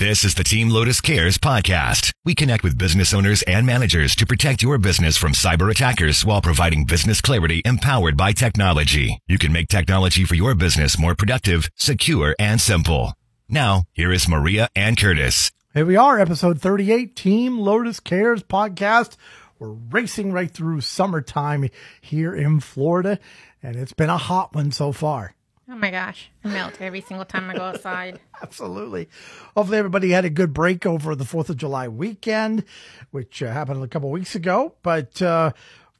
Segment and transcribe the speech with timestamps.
[0.00, 2.14] This is the Team Lotus Cares podcast.
[2.24, 6.40] We connect with business owners and managers to protect your business from cyber attackers while
[6.40, 9.20] providing business clarity empowered by technology.
[9.28, 13.12] You can make technology for your business more productive, secure, and simple.
[13.46, 15.52] Now, here is Maria and Curtis.
[15.74, 19.18] Here we are, episode 38, Team Lotus Cares podcast.
[19.58, 21.68] We're racing right through summertime
[22.00, 23.18] here in Florida,
[23.62, 25.34] and it's been a hot one so far.
[25.72, 28.18] Oh my gosh, I melt every single time I go outside.
[28.42, 29.08] Absolutely.
[29.56, 32.64] Hopefully, everybody had a good break over the 4th of July weekend,
[33.12, 34.74] which uh, happened a couple weeks ago.
[34.82, 35.52] But uh,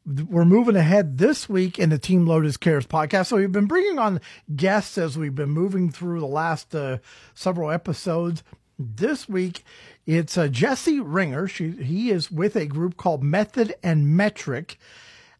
[0.04, 3.26] we're moving ahead this week in the Team Lotus Cares podcast.
[3.26, 4.20] So, we've been bringing on
[4.56, 6.98] guests as we've been moving through the last uh,
[7.34, 8.42] several episodes.
[8.76, 9.62] This week,
[10.04, 11.46] it's uh, Jesse Ringer.
[11.46, 14.78] She, he is with a group called Method and Metric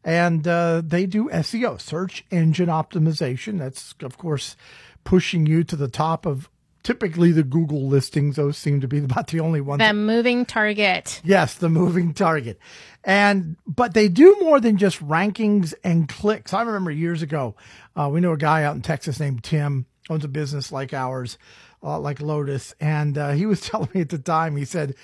[0.05, 3.59] and uh, they do SEO, search engine optimization.
[3.59, 4.57] That's of course
[5.05, 6.49] pushing you to the top of
[6.83, 8.37] typically the Google listings.
[8.37, 9.81] Those seem to be about the only ones.
[9.81, 11.21] The moving target.
[11.25, 12.59] Yes, the moving target.
[13.05, 16.53] And but they do more than just rankings and clicks.
[16.53, 17.55] I remember years ago,
[17.97, 21.39] uh, we knew a guy out in Texas named Tim owns a business like ours,
[21.83, 24.57] uh, like Lotus, and uh, he was telling me at the time.
[24.57, 24.95] He said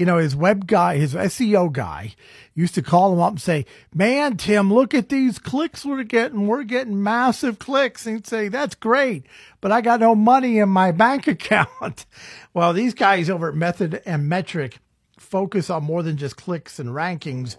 [0.00, 2.14] you know, his web guy, his SEO guy
[2.54, 6.46] used to call him up and say, man, Tim, look at these clicks we're getting.
[6.46, 8.06] We're getting massive clicks.
[8.06, 9.26] And he'd say, that's great,
[9.60, 12.06] but I got no money in my bank account.
[12.54, 14.78] well, these guys over at Method and Metric
[15.18, 17.58] focus on more than just clicks and rankings.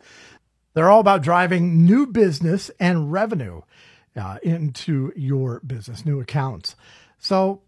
[0.73, 3.62] They're all about driving new business and revenue
[4.16, 6.75] uh, into your business, new accounts.
[7.19, 7.62] So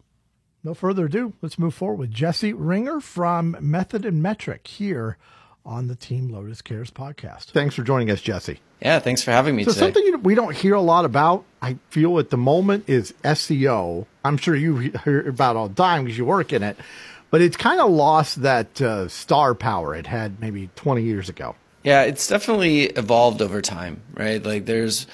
[0.63, 5.17] no further ado, let's move forward with Jesse Ringer from Method and Metric here
[5.65, 7.45] on the Team Lotus Cares podcast.
[7.51, 8.59] Thanks for joining us, Jesse.
[8.81, 9.79] Yeah, thanks for having me so today.
[9.79, 14.05] something we don't hear a lot about, I feel at the moment, is SEO.
[14.23, 16.77] I'm sure you hear about all the time because you work in it,
[17.29, 21.55] but it's kind of lost that uh, star power it had maybe 20 years ago.
[21.83, 24.41] Yeah, it's definitely evolved over time, right?
[24.41, 25.07] Like there's,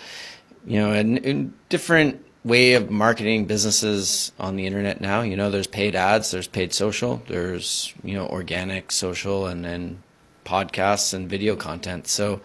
[0.65, 5.21] you know, and in different way of marketing businesses on the internet now.
[5.21, 10.01] You know, there's paid ads, there's paid social, there's you know organic social, and then
[10.45, 12.07] podcasts and video content.
[12.07, 12.41] So,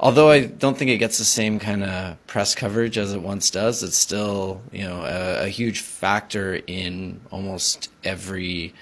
[0.00, 3.50] although I don't think it gets the same kind of press coverage as it once
[3.50, 8.74] does, it's still you know a, a huge factor in almost every.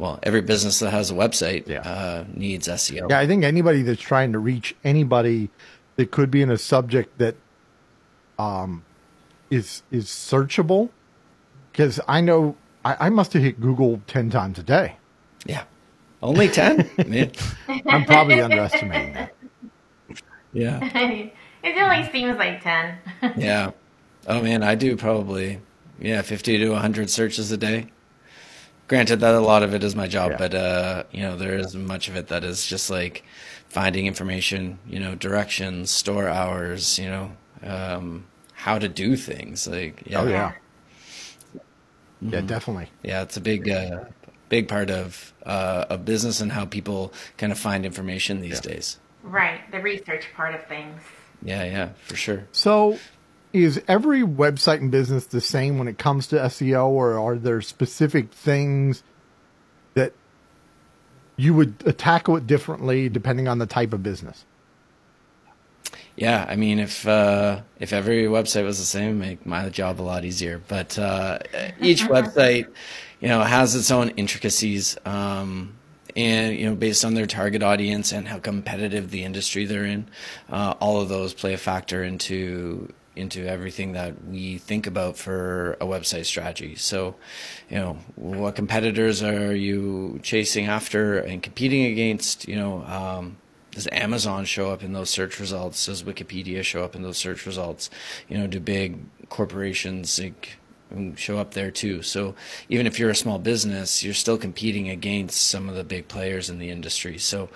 [0.00, 1.80] Well, every business that has a website yeah.
[1.80, 3.10] uh, needs SEO.
[3.10, 5.50] Yeah, I think anybody that's trying to reach anybody
[5.96, 7.34] that could be in a subject that
[8.38, 8.84] um,
[9.50, 10.90] is is searchable
[11.72, 14.96] because I know I, I must have hit Google ten times a day.
[15.46, 15.64] Yeah,
[16.22, 16.88] only ten.
[17.86, 19.34] I'm probably underestimating that.
[20.52, 20.80] Yeah,
[21.62, 22.98] it only seems like ten.
[23.36, 23.72] yeah.
[24.26, 25.60] Oh man, I do probably
[26.00, 27.86] yeah fifty to hundred searches a day.
[28.88, 30.36] Granted that a lot of it is my job, yeah.
[30.38, 33.22] but uh, you know there is much of it that is just like
[33.68, 37.32] finding information, you know, directions, store hours, you know,
[37.62, 38.26] um,
[38.58, 39.68] how to do things.
[39.68, 40.20] Like, yeah.
[40.20, 40.52] oh yeah,
[41.54, 42.34] mm-hmm.
[42.34, 42.90] yeah, definitely.
[43.04, 44.06] Yeah, it's a big, uh,
[44.48, 48.72] big part of uh, a business and how people kind of find information these yeah.
[48.72, 48.98] days.
[49.22, 51.00] Right, the research part of things.
[51.40, 52.48] Yeah, yeah, for sure.
[52.50, 52.98] So,
[53.52, 57.60] is every website and business the same when it comes to SEO, or are there
[57.60, 59.04] specific things
[59.94, 60.14] that
[61.36, 64.44] you would tackle it differently depending on the type of business?
[66.18, 70.02] Yeah, I mean, if uh, if every website was the same, make my job a
[70.02, 70.60] lot easier.
[70.66, 71.38] But uh,
[71.80, 72.66] each website,
[73.20, 75.76] you know, has its own intricacies, um,
[76.16, 80.08] and you know, based on their target audience and how competitive the industry they're in,
[80.50, 85.76] uh, all of those play a factor into into everything that we think about for
[85.80, 86.74] a website strategy.
[86.74, 87.14] So,
[87.70, 92.48] you know, what competitors are you chasing after and competing against?
[92.48, 92.82] You know.
[92.86, 93.36] Um,
[93.78, 95.86] does Amazon show up in those search results?
[95.86, 97.90] Does Wikipedia show up in those search results?
[98.28, 100.58] You know, do big corporations like,
[101.14, 102.02] show up there too?
[102.02, 102.34] So
[102.68, 106.50] even if you're a small business, you're still competing against some of the big players
[106.50, 107.18] in the industry.
[107.18, 107.50] So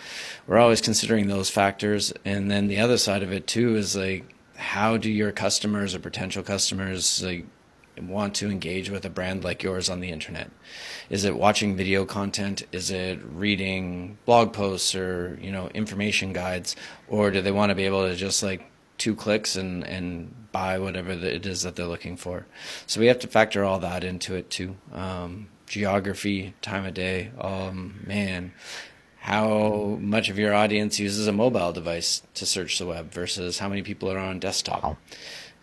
[0.46, 2.12] we're always considering those factors.
[2.24, 5.98] And then the other side of it too is like, how do your customers or
[5.98, 7.46] potential customers like
[8.00, 10.50] want to engage with a brand like yours on the internet?
[11.10, 12.62] Is it watching video content?
[12.72, 16.76] Is it reading blog posts or you know information guides,
[17.08, 18.64] or do they want to be able to just like
[18.98, 22.46] two clicks and and buy whatever it is that they're looking for?
[22.86, 24.76] So we have to factor all that into it too.
[24.92, 27.30] Um, geography, time of day.
[27.40, 28.52] Um, man,
[29.20, 33.68] how much of your audience uses a mobile device to search the web versus how
[33.68, 34.96] many people are on desktop,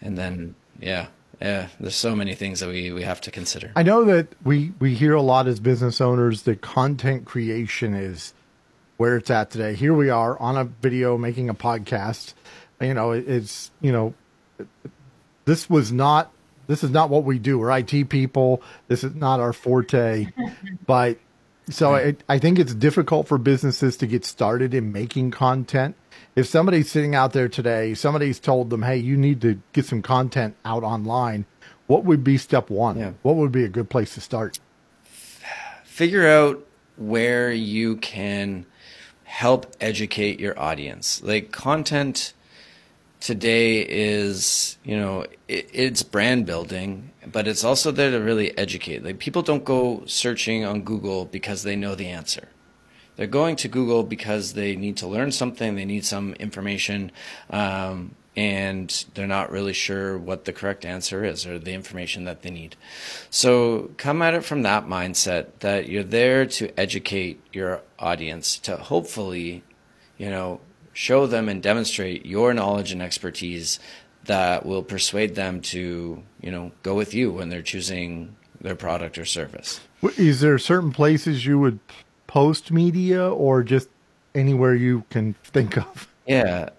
[0.02, 1.08] and then yeah,
[1.42, 3.72] yeah, there's so many things that we, we have to consider.
[3.76, 8.34] I know that we, we hear a lot as business owners that content creation is
[8.98, 9.76] where it's at today.
[9.76, 12.34] Here we are on a video making a podcast.
[12.82, 14.14] You know, it's, you know,
[15.46, 16.32] this was not,
[16.68, 17.58] this is not what we do.
[17.58, 18.62] We're IT people.
[18.90, 20.28] This is not our forte.
[20.86, 21.18] but
[21.70, 25.96] so it, I think it's difficult for businesses to get started in making content.
[26.36, 30.02] If somebody's sitting out there today, somebody's told them, hey, you need to get some
[30.02, 31.46] content out online.
[31.88, 32.98] What would be step one?
[32.98, 33.14] Yeah.
[33.24, 34.60] What would be a good place to start?
[35.84, 36.66] Figure out
[36.98, 38.66] where you can
[39.24, 41.22] help educate your audience.
[41.24, 42.34] Like content
[43.20, 49.04] today is, you know, it, it's brand building, but it's also there to really educate.
[49.04, 52.50] Like people don't go searching on Google because they know the answer.
[53.20, 57.12] They're going to Google because they need to learn something, they need some information,
[57.50, 62.44] um, and they're not really sure what the correct answer is or the information that
[62.44, 62.78] they need.
[63.30, 68.78] So come at it from that mindset that you're there to educate your audience to
[68.78, 69.66] hopefully,
[70.18, 70.62] you know,
[70.94, 73.82] show them and demonstrate your knowledge and expertise
[74.24, 79.18] that will persuade them to, you know, go with you when they're choosing their product
[79.18, 79.82] or service.
[80.16, 81.80] Is there certain places you would
[82.30, 83.90] post media or just
[84.36, 86.08] anywhere you can think of?
[86.28, 86.70] Yeah.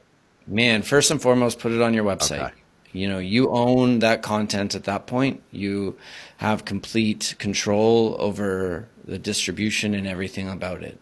[0.47, 2.39] Man, first and foremost, put it on your website.
[2.39, 2.55] Okay.
[2.93, 5.43] You know, you own that content at that point.
[5.51, 5.99] You
[6.37, 11.01] have complete control over the distribution and everything about it.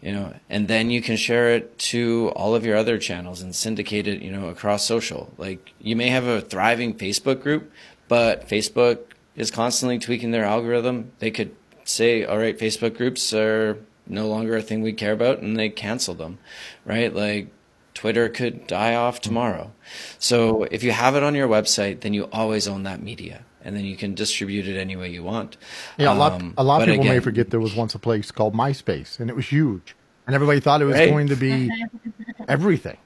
[0.00, 3.54] You know, and then you can share it to all of your other channels and
[3.54, 5.32] syndicate it, you know, across social.
[5.36, 7.70] Like you may have a thriving Facebook group,
[8.06, 9.00] but Facebook
[9.34, 11.10] is constantly tweaking their algorithm.
[11.18, 11.54] They could
[11.90, 15.68] say, all right, Facebook groups are no longer a thing we care about, and they
[15.68, 16.38] cancel them,
[16.84, 17.14] right?
[17.14, 17.48] Like
[17.94, 19.72] Twitter could die off tomorrow.
[20.18, 23.76] So if you have it on your website, then you always own that media, and
[23.76, 25.56] then you can distribute it any way you want.
[25.98, 27.98] Yeah, a lot, Um, a lot of but people may forget there was once a
[27.98, 29.94] place called MySpace, and it was huge,
[30.26, 31.10] and everybody thought it was Right.
[31.10, 31.70] going to be
[32.48, 32.96] everything.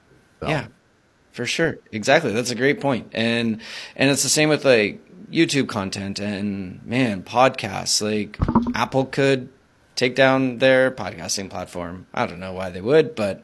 [0.41, 0.67] So, Yeah,
[1.31, 1.77] for sure.
[1.91, 2.31] Exactly.
[2.31, 3.09] That's a great point.
[3.13, 3.61] And
[3.95, 4.99] and it's the same with like
[5.31, 8.01] YouTube content and man, podcasts.
[8.01, 8.37] Like
[8.75, 9.49] Apple could
[9.95, 12.07] take down their podcasting platform.
[12.13, 13.43] I don't know why they would, but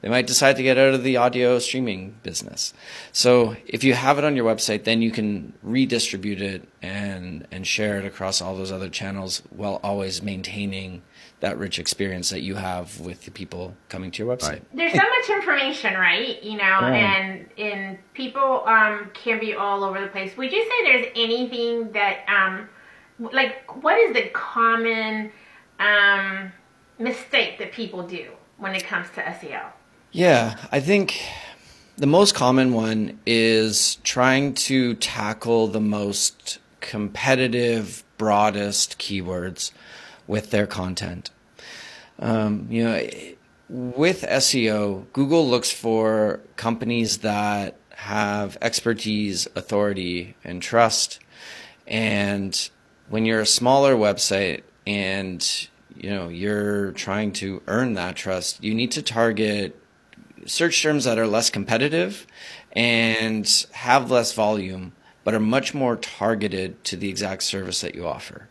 [0.00, 2.72] they might decide to get out of the audio streaming business.
[3.12, 7.66] So if you have it on your website, then you can redistribute it and and
[7.66, 11.02] share it across all those other channels while always maintaining
[11.40, 14.60] that rich experience that you have with the people coming to your website.
[14.74, 16.42] There's so much information, right?
[16.42, 20.36] You know, and and people um, can be all over the place.
[20.36, 22.68] Would you say there's anything that um,
[23.32, 25.32] like what is the common
[25.78, 26.52] um,
[26.98, 28.28] mistake that people do
[28.58, 29.62] when it comes to SEO?
[30.12, 31.22] Yeah, I think
[31.96, 39.70] the most common one is trying to tackle the most competitive, broadest keywords
[40.30, 41.30] with their content.
[42.20, 43.08] Um, you know,
[43.68, 51.18] with SEO, Google looks for companies that have expertise, authority, and trust.
[51.88, 52.70] And
[53.08, 58.72] when you're a smaller website and you know you're trying to earn that trust, you
[58.72, 59.76] need to target
[60.46, 62.26] search terms that are less competitive
[62.72, 64.92] and have less volume,
[65.24, 68.48] but are much more targeted to the exact service that you offer.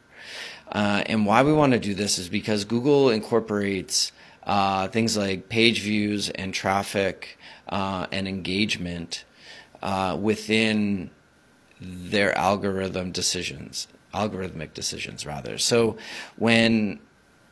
[0.71, 4.11] Uh, and why we want to do this is because Google incorporates
[4.43, 7.37] uh, things like page views and traffic
[7.69, 9.25] uh, and engagement
[9.81, 11.09] uh, within
[11.79, 15.57] their algorithm decisions, algorithmic decisions rather.
[15.57, 15.97] So
[16.35, 16.99] when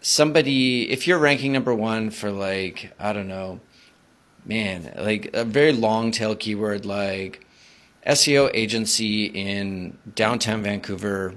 [0.01, 3.60] somebody, if you're ranking number one for like, I don't know,
[4.46, 7.46] man, like a very long tail keyword like
[8.06, 11.36] SEO agency in downtown Vancouver,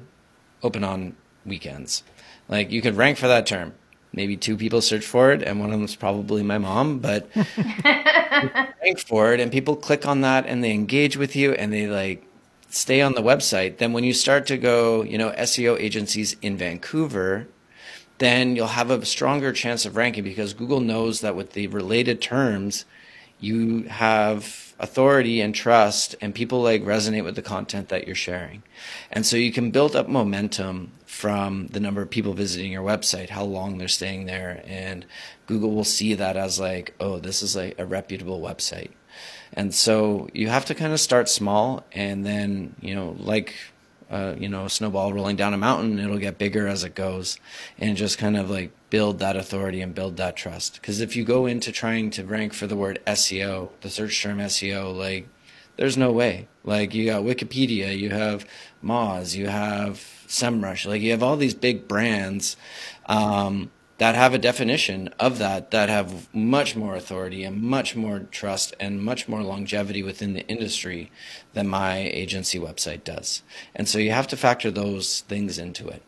[0.63, 2.03] open on weekends.
[2.49, 3.75] Like you could rank for that term.
[4.13, 7.29] Maybe two people search for it, and one of them is probably my mom, but
[8.83, 11.87] rank for it, and people click on that and they engage with you and they
[11.87, 12.27] like
[12.71, 13.79] stay on the website.
[13.79, 17.47] Then when you start to go, you know, SEO agencies in Vancouver,
[18.19, 22.21] then you'll have a stronger chance of ranking because Google knows that with the related
[22.21, 22.85] terms,
[23.39, 28.63] you have authority and trust and people like resonate with the content that you're sharing.
[29.11, 33.29] And so you can build up momentum from the number of people visiting your website,
[33.29, 34.63] how long they're staying there.
[34.67, 35.05] And
[35.47, 38.91] Google will see that as like, oh, this is like a reputable website.
[39.53, 43.55] And so you have to kind of start small and then, you know, like
[44.11, 47.39] uh, you know, a snowball rolling down a mountain, it'll get bigger as it goes
[47.79, 50.75] and just kind of like build that authority and build that trust.
[50.75, 54.39] Because if you go into trying to rank for the word SEO, the search term
[54.39, 55.29] SEO, like
[55.77, 56.49] there's no way.
[56.65, 58.47] Like you got Wikipedia, you have
[58.85, 62.57] Moz, you have SEMrush, like you have all these big brands
[63.07, 68.21] um, that have a definition of that that have much more authority and much more
[68.21, 71.13] trust and much more longevity within the industry
[71.53, 73.43] than my agency website does.
[73.75, 76.03] And so you have to factor those things into it.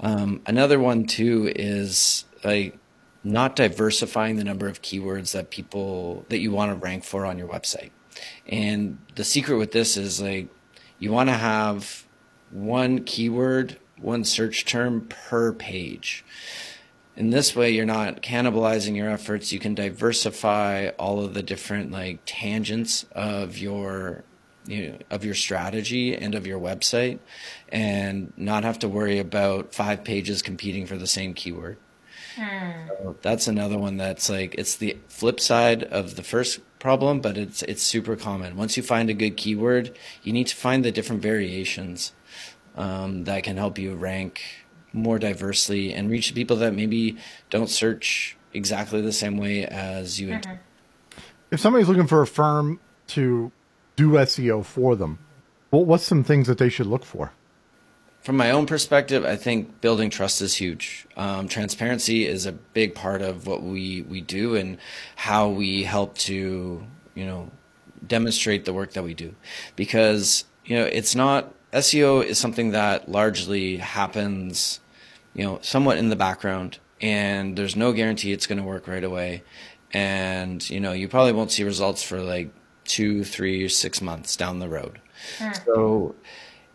[0.00, 2.78] Um, another one too is like
[3.22, 7.36] not diversifying the number of keywords that people that you want to rank for on
[7.36, 7.90] your website.
[8.48, 10.48] And the secret with this is like
[10.98, 12.06] you want to have
[12.50, 16.24] one keyword, one search term per page.
[17.16, 19.52] In this way, you're not cannibalizing your efforts.
[19.52, 24.24] You can diversify all of the different like tangents of your
[24.66, 27.18] you know, of your strategy and of your website,
[27.68, 31.76] and not have to worry about five pages competing for the same keyword.
[32.36, 32.88] Hmm.
[32.88, 37.36] So that's another one that's like it's the flip side of the first problem, but
[37.36, 38.56] it's it's super common.
[38.56, 42.12] Once you find a good keyword, you need to find the different variations
[42.76, 44.63] um, that can help you rank
[44.94, 47.18] more diversely and reach people that maybe
[47.50, 50.28] don't search exactly the same way as you.
[50.28, 50.54] Mm-hmm.
[51.50, 53.52] If somebody's looking for a firm to
[53.96, 55.18] do SEO for them,
[55.70, 57.32] what what's some things that they should look for?
[58.24, 61.06] from my own perspective, I think building trust is huge.
[61.14, 64.78] Um, transparency is a big part of what we, we do and
[65.14, 67.50] how we help to, you know,
[68.06, 69.34] demonstrate the work that we do.
[69.76, 74.80] Because, you know, it's not, SEO is something that largely happens,
[75.34, 79.04] you know, somewhat in the background and there's no guarantee it's going to work right
[79.04, 79.42] away.
[79.92, 82.50] And, you know, you probably won't see results for like
[82.84, 85.00] two, three, or six months down the road.
[85.64, 86.14] So,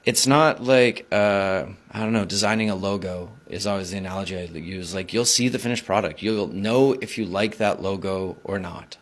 [0.06, 2.26] it's not like uh, I don't know.
[2.26, 4.94] Designing a logo is always the analogy I use.
[4.96, 8.98] Like you'll see the finished product, you'll know if you like that logo or not.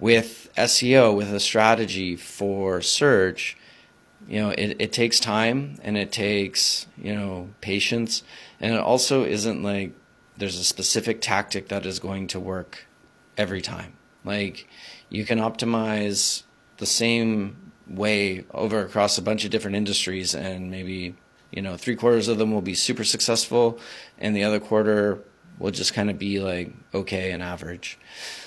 [0.00, 3.56] With SEO, with a strategy for search,
[4.28, 8.22] you know, it, it takes time and it takes you know patience,
[8.60, 9.92] and it also isn't like
[10.36, 12.86] there's a specific tactic that is going to work
[13.36, 13.94] every time.
[14.24, 14.68] Like
[15.08, 16.42] you can optimize
[16.76, 21.16] the same way over across a bunch of different industries and maybe
[21.50, 23.80] you know three quarters of them will be super successful
[24.18, 25.24] and the other quarter
[25.58, 27.98] will just kind of be like okay and average.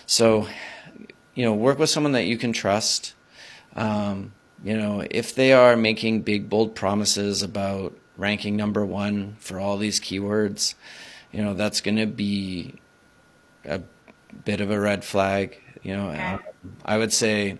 [0.06, 0.48] So
[1.34, 3.16] you know work with someone that you can trust.
[3.76, 4.34] Um,
[4.64, 9.78] you know if they are making big bold promises about ranking number one for all
[9.78, 10.76] these keywords
[11.32, 12.76] you know that's going to be
[13.66, 13.82] a
[14.46, 16.40] bit of a red flag you know
[16.86, 17.58] i would say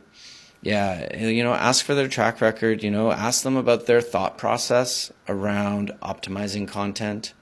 [0.62, 4.38] yeah, you know, ask for their track record, you know, ask them about their thought
[4.38, 7.34] process around optimizing content.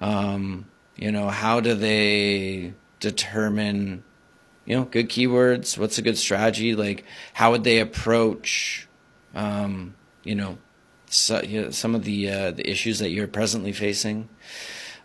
[0.00, 4.02] Um, you know, how do they determine,
[4.64, 5.78] you know, good keywords?
[5.78, 6.74] What's a good strategy?
[6.74, 8.85] Like, how would they approach,
[9.36, 10.58] um, you know,
[11.08, 14.28] so, you know, some of the uh, the issues that you're presently facing?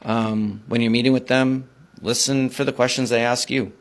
[0.01, 1.69] Um, when you're meeting with them,
[2.01, 3.71] listen for the questions they ask you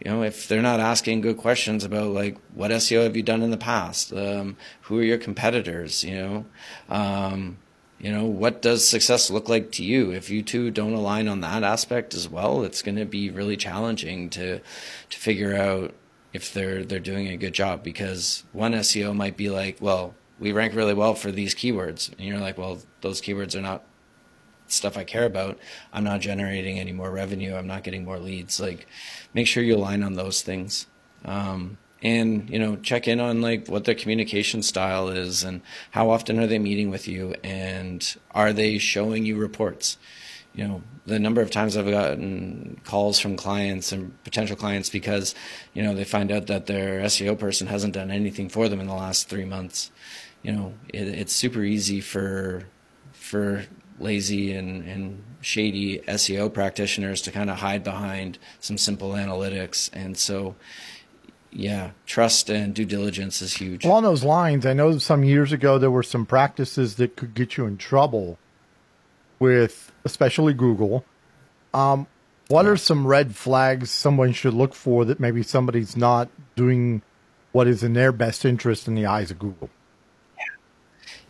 [0.00, 3.42] you know, if they're not asking good questions about like what SEO have you done
[3.42, 6.46] in the past, um, who are your competitors, you know,
[6.88, 7.58] um,
[7.98, 10.12] you know, what does success look like to you?
[10.12, 13.56] If you two don't align on that aspect as well, it's going to be really
[13.56, 15.94] challenging to to figure out
[16.32, 20.52] if they're they're doing a good job because one SEO might be like, well, we
[20.52, 23.84] rank really well for these keywords, and you're like, well, those keywords are not
[24.68, 25.58] stuff I care about,
[25.92, 27.54] I'm not generating any more revenue.
[27.54, 28.60] I'm not getting more leads.
[28.60, 28.86] Like,
[29.32, 30.86] make sure you align on those things.
[31.24, 36.10] Um, and you know check in on like what their communication style is and how
[36.10, 39.98] often are they meeting with you and are they showing you reports
[40.54, 45.34] you know the number of times i've gotten calls from clients and potential clients because
[45.74, 48.86] you know they find out that their seo person hasn't done anything for them in
[48.86, 49.90] the last three months
[50.42, 52.64] you know it, it's super easy for
[53.12, 53.64] for
[54.00, 59.90] lazy and, and shady SEO practitioners to kind of hide behind some simple analytics.
[59.92, 60.56] And so,
[61.50, 63.84] yeah, trust and due diligence is huge.
[63.84, 67.56] Along those lines, I know some years ago there were some practices that could get
[67.56, 68.38] you in trouble
[69.38, 71.04] with, especially Google.
[71.74, 72.06] Um,
[72.48, 77.02] what are some red flags someone should look for that maybe somebody's not doing
[77.52, 79.70] what is in their best interest in the eyes of Google?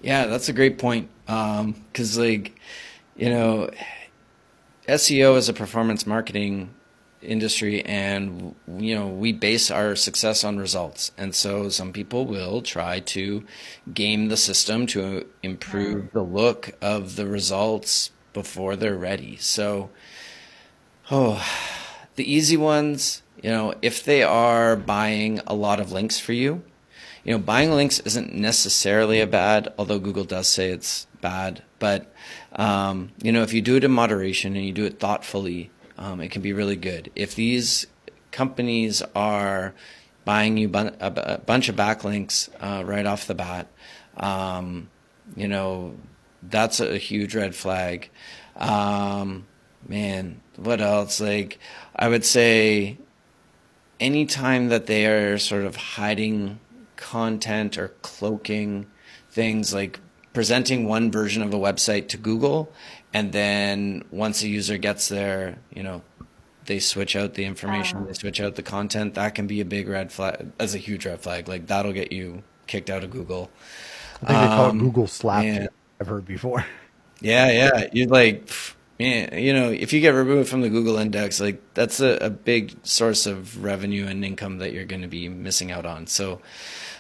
[0.01, 1.09] Yeah, that's a great point.
[1.27, 2.59] Because, um, like,
[3.17, 3.71] you know,
[4.89, 6.73] SEO is a performance marketing
[7.23, 11.13] industry, and you know we base our success on results.
[11.17, 13.45] And so, some people will try to
[13.93, 19.37] game the system to improve the look of the results before they're ready.
[19.37, 19.91] So,
[21.11, 21.45] oh,
[22.17, 26.63] the easy ones, you know, if they are buying a lot of links for you
[27.29, 31.63] you know, buying links isn't necessarily a bad, although Google does say it's bad.
[31.79, 32.11] But
[32.53, 36.21] um, you know, if you do it in moderation and you do it thoughtfully, um,
[36.21, 37.11] it can be really good.
[37.15, 37.87] If these
[38.31, 39.75] companies are
[40.25, 43.69] buying you bun- a, bunch of backlinks uh, right off the bat,
[44.17, 44.89] um,
[45.37, 45.95] you know,
[46.43, 48.11] that's a huge red flag.
[48.57, 49.47] Um,
[49.87, 51.21] man, what else?
[51.21, 51.59] Like,
[51.95, 52.99] I would say
[53.99, 56.61] anytime that they are sort of hiding
[56.97, 58.87] content or cloaking
[59.31, 60.01] things like
[60.33, 62.73] presenting one version of a website to Google
[63.19, 66.03] and then once a user gets there, you know,
[66.67, 69.89] they switch out the information, they switch out the content, that can be a big
[69.89, 71.49] red flag as a huge red flag.
[71.49, 73.51] Like that'll get you kicked out of Google.
[74.23, 75.73] I think they call it um, Google slap.
[76.01, 76.65] I've heard before.
[77.21, 77.89] Yeah, yeah.
[77.93, 78.49] You like
[79.01, 82.31] man, you know, if you get removed from the Google index, like that's a, a
[82.31, 86.07] big source of revenue and income that you're going to be missing out on.
[86.07, 86.41] So,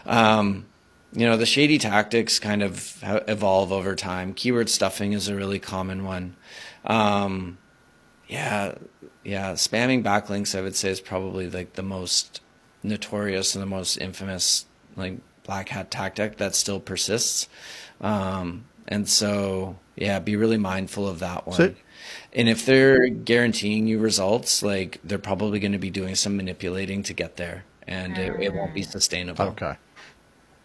[0.06, 0.66] um,
[1.12, 4.34] you know, the shady tactics kind of evolve over time.
[4.34, 6.36] Keyword stuffing is a really common one.
[6.84, 7.58] Um,
[8.28, 8.74] yeah,
[9.24, 12.40] yeah, spamming backlinks, I would say, is probably like the most
[12.82, 17.48] notorious and the most infamous like black hat tactic that still persists.
[18.00, 21.56] Um, and so, yeah, be really mindful of that one.
[21.56, 21.74] So,
[22.32, 27.02] and if they're guaranteeing you results, like they're probably going to be doing some manipulating
[27.04, 28.90] to get there, and it, it won't be mm.
[28.90, 29.46] sustainable.
[29.46, 29.76] Okay.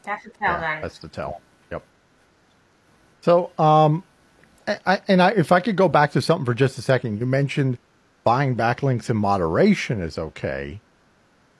[0.03, 0.81] That's the tell yeah, then.
[0.81, 1.41] That's the tell.
[1.71, 1.83] Yep.
[3.21, 4.03] So, um,
[4.67, 7.25] I, and I, if I could go back to something for just a second, you
[7.25, 7.77] mentioned
[8.23, 10.79] buying backlinks in moderation is okay.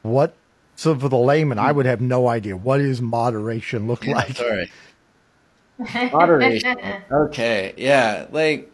[0.02, 0.36] What?
[0.76, 4.36] So for the layman, I would have no idea what does moderation look yeah, like.
[4.36, 4.72] Sorry.
[6.12, 6.78] Moderation.
[7.12, 7.74] okay.
[7.78, 8.28] Yeah.
[8.32, 8.72] Like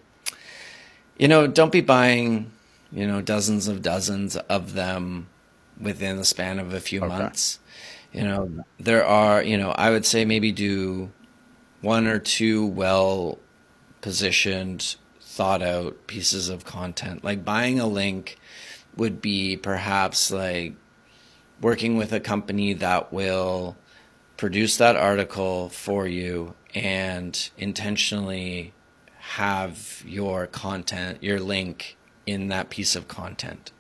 [1.20, 2.52] you know, don't be buying,
[2.92, 5.28] you know, dozens of dozens of them
[5.80, 7.10] within the span of a few okay.
[7.10, 7.60] months.
[8.12, 11.12] You know, there are, you know, I would say maybe do
[11.82, 13.38] one or two well
[14.02, 17.24] positioned, thought out pieces of content.
[17.24, 18.38] Like buying a link
[18.96, 20.74] would be perhaps like
[21.62, 23.78] working with a company that will
[24.38, 28.74] produce that article for you and intentionally
[29.18, 33.72] have your content, your link in that piece of content.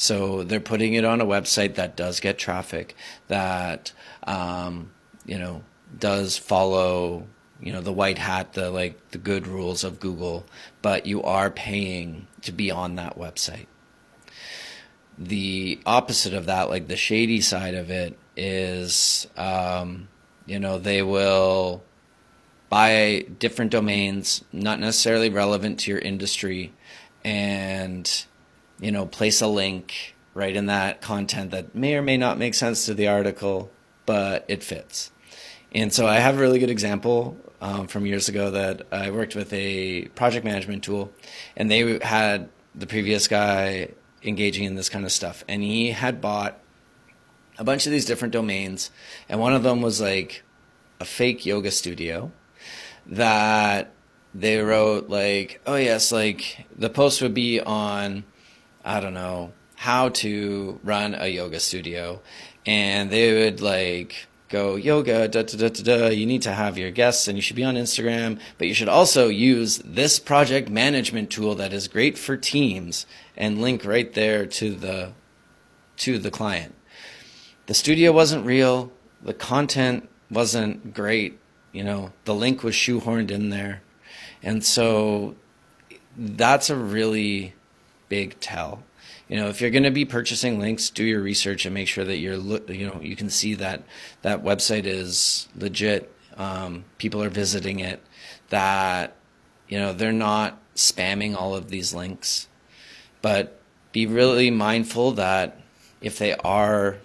[0.00, 2.96] So they're putting it on a website that does get traffic,
[3.28, 3.92] that
[4.24, 4.92] um,
[5.26, 5.62] you know
[5.98, 7.26] does follow
[7.60, 10.46] you know the white hat, the like the good rules of Google,
[10.80, 13.66] but you are paying to be on that website.
[15.18, 20.08] The opposite of that, like the shady side of it, is um,
[20.46, 21.82] you know they will
[22.70, 26.72] buy different domains, not necessarily relevant to your industry,
[27.22, 28.24] and
[28.80, 32.54] you know, place a link right in that content that may or may not make
[32.54, 33.70] sense to the article,
[34.06, 35.10] but it fits.
[35.72, 39.34] And so I have a really good example um, from years ago that I worked
[39.34, 41.12] with a project management tool,
[41.56, 43.90] and they had the previous guy
[44.22, 46.58] engaging in this kind of stuff, and he had bought
[47.58, 48.90] a bunch of these different domains,
[49.28, 50.42] and one of them was like
[50.98, 52.32] a fake yoga studio
[53.06, 53.92] that
[54.34, 58.24] they wrote like, oh yes, like the post would be on,
[58.84, 62.20] I don't know, how to run a yoga studio,
[62.66, 66.08] and they would like go yoga da da da da da.
[66.08, 68.88] You need to have your guests, and you should be on Instagram, but you should
[68.88, 74.46] also use this project management tool that is great for teams, and link right there
[74.46, 75.12] to the
[75.98, 76.74] to the client.
[77.66, 78.92] The studio wasn't real.
[79.22, 81.38] The content wasn't great
[81.72, 83.82] you know, the link was shoehorned in there.
[84.42, 85.36] And so
[86.16, 87.54] that's a really
[88.10, 88.82] big tell.
[89.28, 92.04] You know, if you're going to be purchasing links, do your research and make sure
[92.04, 93.84] that you're, you know, you can see that
[94.20, 96.12] that website is legit.
[96.36, 98.02] Um, people are visiting it.
[98.50, 99.16] That
[99.68, 102.48] you know they're not spamming all of these links,
[103.22, 103.60] but
[103.92, 105.60] be really mindful that
[106.00, 106.98] if they are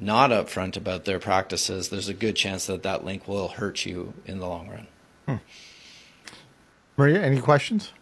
[0.00, 4.14] not upfront about their practices, there's a good chance that that link will hurt you
[4.24, 4.86] in the long run.
[5.26, 5.36] Hmm.
[6.96, 7.92] Maria, any questions?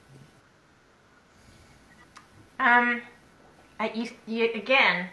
[2.61, 3.01] Um,
[3.79, 5.09] I, you, you, again,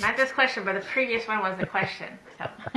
[0.00, 2.08] not this question, but the previous one was the question.
[2.36, 2.50] So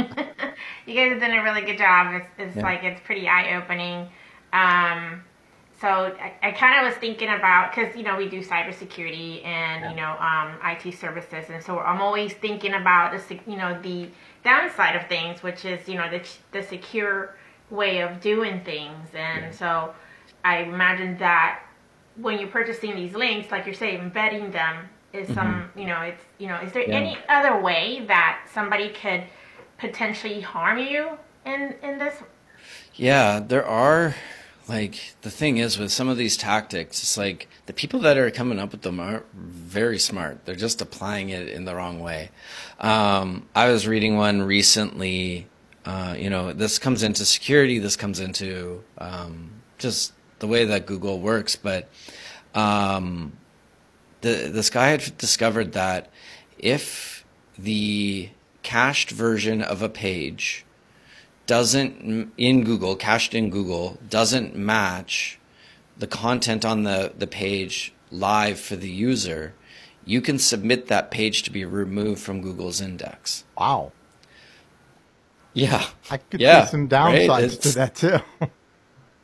[0.86, 2.14] you guys have done a really good job.
[2.14, 2.64] It's, it's yeah.
[2.64, 4.08] like it's pretty eye opening.
[4.54, 5.24] Um,
[5.80, 9.90] so I, I kind of was thinking about because you know we do cybersecurity and
[9.90, 14.08] you know um, IT services, and so I'm always thinking about the you know the
[14.44, 17.36] downside of things, which is you know the the secure
[17.72, 19.52] way of doing things, and yeah.
[19.52, 19.96] so
[20.46, 21.64] I imagine that
[22.16, 25.34] when you're purchasing these links, like you're saying, embedding them is mm-hmm.
[25.34, 26.96] some you know it's you know is there yeah.
[26.96, 29.24] any other way that somebody could
[29.78, 32.16] potentially harm you in in this?
[32.96, 34.16] Yeah, there are
[34.68, 38.32] like the thing is with some of these tactics, it's like the people that are
[38.32, 40.46] coming up with them are very smart.
[40.46, 42.32] They're just applying it in the wrong way.
[42.80, 45.48] Um, I was reading one recently.
[45.84, 47.80] Uh, you know, this comes into security.
[47.80, 51.56] This comes into um, just the way that Google works.
[51.56, 51.88] But
[52.54, 53.34] um,
[54.20, 56.10] the, this guy had discovered that
[56.60, 57.26] if
[57.58, 58.30] the
[58.64, 60.66] cached version of a page
[61.46, 65.40] doesn't in Google, cached in Google, doesn't match
[65.98, 69.54] the content on the, the page live for the user,
[70.06, 73.44] you can submit that page to be removed from Google's index.
[73.58, 73.92] Wow.
[75.54, 75.86] Yeah.
[76.10, 77.62] I could yeah, see some downsides right?
[77.62, 78.18] to that too.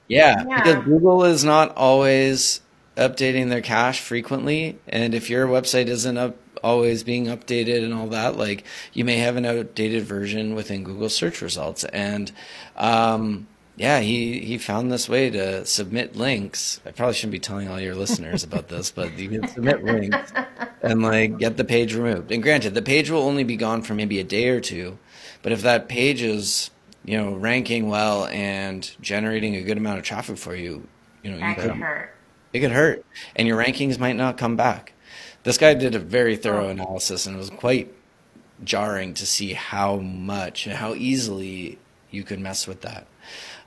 [0.07, 0.63] yeah, Yeah.
[0.63, 2.61] because Google is not always
[2.95, 8.07] updating their cache frequently, and if your website isn't up always being updated and all
[8.07, 11.83] that, like you may have an outdated version within Google search results.
[11.85, 12.31] And
[12.75, 16.81] um, yeah, he he found this way to submit links.
[16.85, 20.33] I probably shouldn't be telling all your listeners about this, but you can submit links
[20.81, 22.31] and like get the page removed.
[22.31, 24.97] And granted, the page will only be gone for maybe a day or two,
[25.43, 26.71] but if that page is
[27.07, 30.87] you know ranking well and generating a good amount of traffic for you,
[31.23, 32.15] you know you That could could hurt.
[32.53, 33.05] it could hurt.
[33.35, 34.93] And your rankings might not come back.
[35.43, 37.93] This guy did a very thorough analysis and it was quite
[38.63, 41.79] jarring to see how much and how easily
[42.11, 43.07] you could mess with that.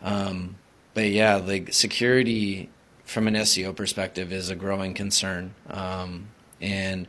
[0.03, 0.57] Um,
[0.94, 2.70] but yeah like security
[3.05, 5.55] from an seo perspective is a growing concern.
[5.68, 6.29] Um,
[6.61, 7.09] and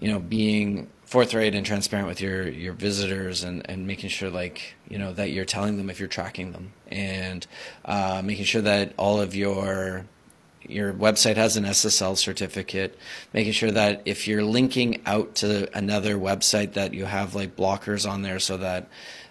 [0.00, 4.74] you know being forthright and transparent with your your visitors and and making sure like
[4.88, 7.46] you know that you're telling them if you're tracking them and
[7.84, 10.06] uh, making sure that all of your
[10.62, 12.98] your website has an SSL certificate,
[13.32, 18.08] making sure that if you're linking out to another website that you have like blockers
[18.08, 18.88] on there so that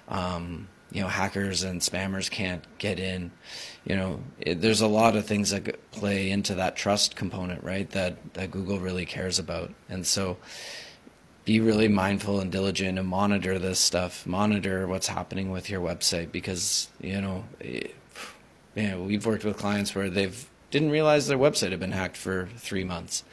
[0.08, 3.32] um, you know hackers and spammers can't get in.
[3.90, 7.90] You know, it, there's a lot of things that play into that trust component, right?
[7.90, 10.38] That that Google really cares about, and so
[11.44, 14.28] be really mindful and diligent and monitor this stuff.
[14.28, 17.96] Monitor what's happening with your website because you know, it,
[18.76, 22.48] yeah, we've worked with clients where they've didn't realize their website had been hacked for
[22.58, 23.24] three months,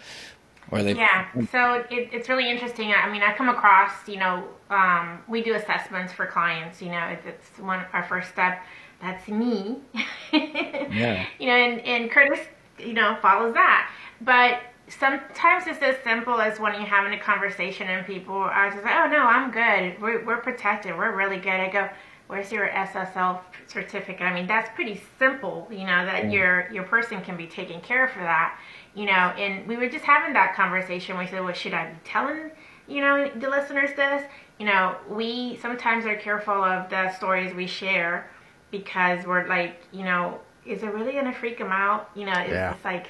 [0.70, 2.92] or they Yeah, so it, it's really interesting.
[2.92, 6.80] I mean, I come across, you know, um, we do assessments for clients.
[6.80, 8.64] You know, it's, it's one our first step.
[9.00, 9.78] That's me.
[10.32, 11.26] Yeah.
[11.38, 12.40] You know, and, and Curtis,
[12.78, 13.90] you know, follows that.
[14.20, 18.84] But sometimes it's as simple as when you're having a conversation and people are just
[18.84, 20.00] like, "Oh no, I'm good.
[20.00, 20.96] We're we're protected.
[20.96, 21.88] We're really good." I go,
[22.28, 25.66] "Where's your SSL certificate?" I mean, that's pretty simple.
[25.70, 28.58] You know, that your your person can be taken care of for that.
[28.94, 31.18] You know, and we were just having that conversation.
[31.18, 32.50] We said, "Well, should I be telling?"
[32.88, 34.22] You know, the listeners this.
[34.58, 38.30] You know, we sometimes are careful of the stories we share
[38.70, 42.10] because we're like, you know, is it really gonna freak them out?
[42.14, 42.72] You know, it's, Yeah.
[42.74, 43.06] it's like,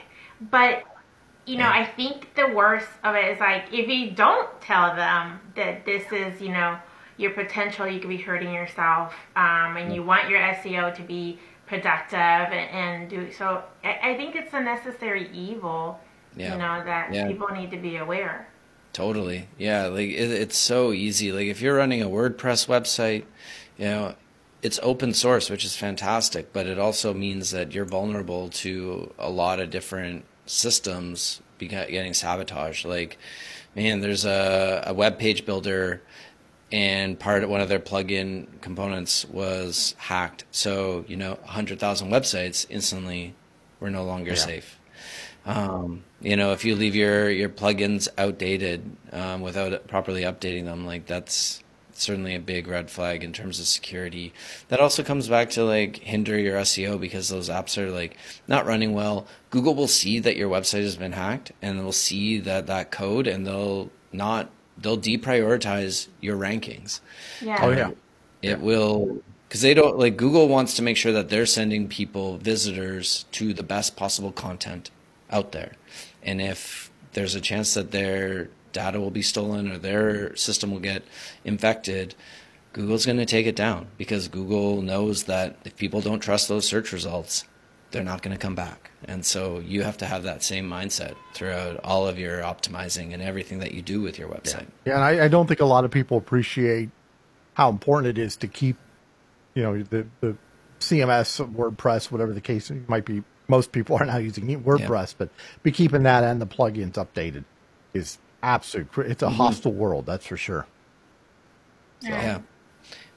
[0.50, 0.84] but
[1.46, 5.38] you know, I think the worst of it is like if you don't tell them
[5.54, 6.76] that this is, you know,
[7.18, 11.38] your potential, you could be hurting yourself, um, and you want your SEO to be
[11.66, 13.62] productive and, and do so.
[13.84, 15.98] I, I think it's a necessary evil,
[16.36, 16.52] Yeah.
[16.52, 17.26] you know, that Yeah.
[17.28, 18.48] people need to be aware.
[18.92, 19.48] Totally.
[19.56, 19.86] Yeah.
[19.86, 21.32] Like it, it's so easy.
[21.32, 23.24] Like if you're running a WordPress website,
[23.78, 24.14] you know,
[24.66, 29.30] it's open source, which is fantastic, but it also means that you're vulnerable to a
[29.30, 32.84] lot of different systems getting sabotaged.
[32.84, 33.16] Like,
[33.76, 36.02] man, there's a, a web page builder
[36.72, 40.44] and part of one of their plugin components was hacked.
[40.50, 43.36] So, you know, 100,000 websites instantly
[43.78, 44.80] were no longer safe.
[45.44, 50.86] Um, you know, if you leave your, your plugins outdated um, without properly updating them,
[50.86, 51.62] like that's
[52.02, 54.32] certainly a big red flag in terms of security.
[54.68, 58.66] That also comes back to like hinder your SEO because those apps are like not
[58.66, 59.26] running well.
[59.50, 63.26] Google will see that your website has been hacked and they'll see that that code
[63.26, 67.00] and they'll not they'll deprioritize your rankings.
[67.40, 67.58] Yeah.
[67.62, 67.90] Oh yeah.
[68.42, 72.38] It will because they don't like Google wants to make sure that they're sending people
[72.38, 74.90] visitors to the best possible content
[75.30, 75.72] out there,
[76.22, 80.80] and if there's a chance that their data will be stolen or their system will
[80.80, 81.02] get
[81.44, 82.14] infected,
[82.74, 86.68] Google's going to take it down because Google knows that if people don't trust those
[86.68, 87.46] search results,
[87.90, 88.90] they're not going to come back.
[89.06, 93.22] And so you have to have that same mindset throughout all of your optimizing and
[93.22, 94.66] everything that you do with your website.
[94.84, 96.90] Yeah, and I, I don't think a lot of people appreciate
[97.54, 98.76] how important it is to keep,
[99.54, 100.36] you know, the, the
[100.80, 103.22] CMS, WordPress, whatever the case might be.
[103.48, 105.30] Most people are now using WordPress, but
[105.62, 107.44] be keeping that and the plugins updated
[107.94, 108.88] is absolute.
[108.98, 110.66] It's a hostile world, that's for sure.
[112.00, 112.40] Yeah.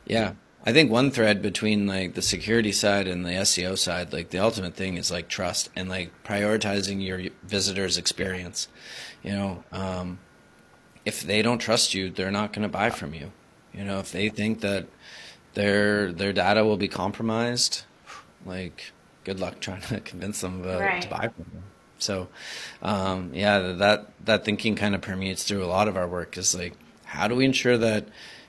[0.05, 0.33] Yeah.
[0.65, 4.39] I think one thread between like the security side and the SEO side, like the
[4.39, 8.67] ultimate thing is like trust and like prioritizing your visitors' experience.
[9.23, 10.19] You know, um,
[11.05, 13.31] if they don't trust you, they're not going to buy from you.
[13.73, 14.87] You know, if they think that
[15.53, 17.83] their their data will be compromised,
[18.45, 18.91] like
[19.23, 21.01] good luck trying to convince them uh, right.
[21.01, 21.63] to buy from you.
[21.99, 22.27] So,
[22.81, 26.37] um, yeah, that that thinking kind of permeates through a lot of our work.
[26.37, 28.07] Is like, how do we ensure that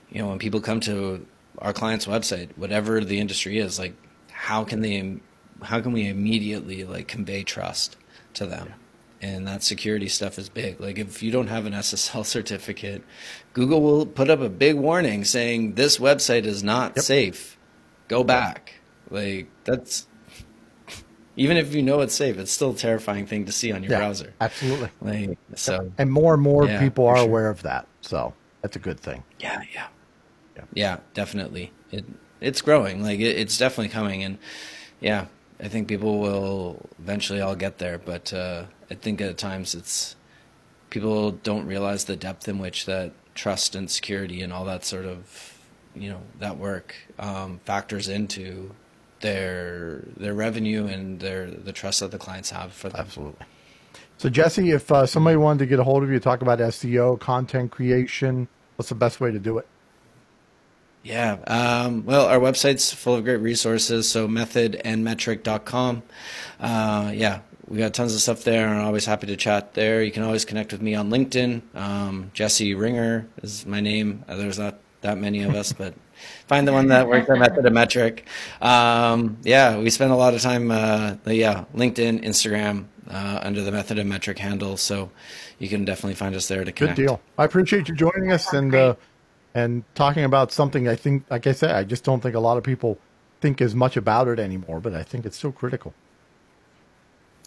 [0.09, 1.25] you know when people come to
[1.59, 3.93] our client's website, whatever the industry is, like,
[4.31, 5.19] how can they,
[5.61, 7.97] how can we immediately like convey trust
[8.33, 8.67] to them?
[8.69, 8.75] Yeah
[9.21, 10.79] and that security stuff is big.
[10.79, 13.03] Like if you don't have an SSL certificate,
[13.53, 17.05] Google will put up a big warning saying this website is not yep.
[17.05, 17.57] safe.
[18.07, 18.75] Go back.
[19.09, 20.07] Like that's
[21.41, 23.91] even if you know it's safe, it's still a terrifying thing to see on your
[23.91, 24.33] yeah, browser.
[24.39, 24.89] Absolutely.
[25.01, 27.25] Like, so and more and more yeah, people are sure.
[27.25, 27.87] aware of that.
[28.01, 29.23] So that's a good thing.
[29.39, 29.87] Yeah, yeah.
[30.55, 31.71] Yeah, yeah definitely.
[31.91, 32.05] It
[32.39, 33.01] it's growing.
[33.01, 34.37] Like it, it's definitely coming and
[34.99, 35.25] yeah,
[35.59, 40.15] I think people will eventually all get there, but uh, I think at times it's
[40.91, 45.05] people don't realize the depth in which that trust and security and all that sort
[45.05, 45.57] of
[45.95, 48.75] you know that work um, factors into
[49.21, 53.01] their their revenue and their the trust that the clients have for them.
[53.01, 53.45] Absolutely.
[54.17, 57.19] So Jesse, if uh, somebody wanted to get a hold of you, talk about SEO,
[57.19, 59.67] content creation, what's the best way to do it?
[61.03, 61.37] Yeah.
[61.47, 64.07] Um, well, our website's full of great resources.
[64.07, 66.03] So methodandmetric.com.
[66.59, 70.03] Uh, yeah, we got tons of stuff there, and I'm always happy to chat there.
[70.03, 71.61] You can always connect with me on LinkedIn.
[71.75, 74.23] Um, Jesse Ringer is my name.
[74.27, 75.95] There's not that many of us, but
[76.47, 78.25] find the one that works at Method of Metric.
[78.61, 83.71] Um, yeah, we spend a lot of time, uh, yeah, LinkedIn, Instagram, uh, under the
[83.71, 84.77] Method of Metric handle.
[84.77, 85.11] So
[85.59, 86.97] you can definitely find us there to connect.
[86.97, 87.21] Good deal.
[87.37, 88.95] I appreciate you joining us and uh,
[89.53, 90.87] and talking about something.
[90.87, 92.97] I think, like I said, I just don't think a lot of people
[93.41, 95.93] think as much about it anymore, but I think it's so critical.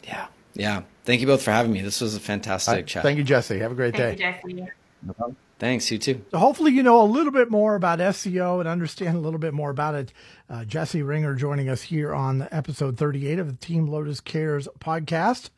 [0.04, 0.82] Yeah, yeah.
[1.04, 1.82] Thank you both for having me.
[1.82, 2.86] This was a fantastic right.
[2.86, 3.02] chat.
[3.02, 3.58] Thank you, Jesse.
[3.58, 4.26] Have a great Thank day.
[4.26, 4.72] You, Jesse.
[5.18, 6.24] No Thanks, you too.
[6.30, 9.54] So hopefully you know a little bit more about SEO and understand a little bit
[9.54, 10.12] more about it.
[10.50, 15.50] Uh, Jesse Ringer joining us here on episode 38 of the Team Lotus Cares podcast.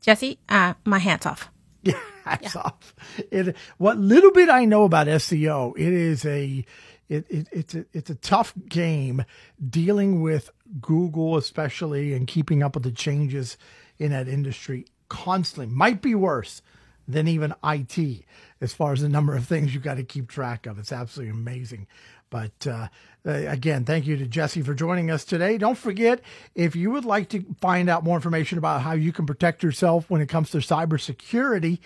[0.00, 1.50] Jesse, uh, my hat's off.
[1.82, 2.60] Yeah, hats yeah.
[2.60, 2.94] off.
[3.30, 6.66] It, what little bit I know about SEO, it is a
[7.08, 9.24] it, it, it's a, it's a tough game
[9.70, 10.50] dealing with
[10.82, 13.56] Google, especially, and keeping up with the changes
[13.98, 15.74] in that industry constantly.
[15.74, 16.60] Might be worse
[17.08, 18.24] than even IT
[18.60, 20.78] as far as the number of things you've got to keep track of.
[20.78, 21.86] It's absolutely amazing.
[22.28, 22.88] But uh,
[23.26, 25.58] uh, again, thank you to Jesse for joining us today.
[25.58, 26.20] Don't forget,
[26.54, 30.08] if you would like to find out more information about how you can protect yourself
[30.08, 31.80] when it comes to cybersecurity,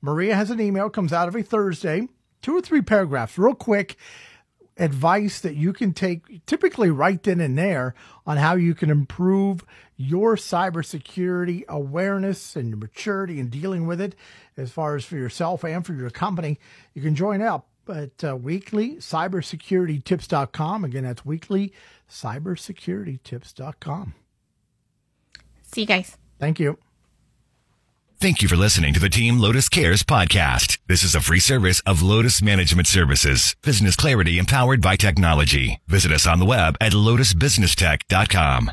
[0.00, 2.08] Maria has an email, comes out every Thursday,
[2.40, 3.96] two or three paragraphs, real quick
[4.78, 7.94] advice that you can take typically right then and there
[8.26, 9.64] on how you can improve
[9.98, 14.14] your cybersecurity awareness and maturity in dealing with it
[14.56, 16.58] as far as for yourself and for your company.
[16.94, 20.84] You can join up at uh, weekly cybersecuritytips.com.
[20.84, 24.14] Again, that's weeklycybersecuritytips.com.
[25.62, 26.16] See you guys.
[26.38, 26.78] Thank you.
[28.20, 30.78] Thank you for listening to the Team Lotus Cares podcast.
[30.88, 33.54] This is a free service of Lotus Management Services.
[33.62, 35.80] Business clarity empowered by technology.
[35.86, 38.72] Visit us on the web at lotusbusinesstech.com.